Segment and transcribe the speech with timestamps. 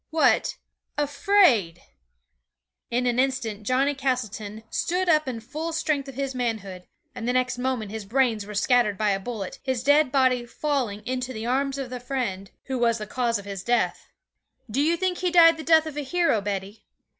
[0.09, 0.57] What?
[0.97, 1.79] afraid!"
[2.89, 7.27] 'In an instant Johnny Castleton stood up in the full strength of his manhood, and
[7.27, 11.33] the next moment his brains were scattered by a bullet, his dead body falling into
[11.33, 14.07] the arms of the friend who was the cause of his death.
[14.71, 16.87] Do you think he died the death of a hero, Betty?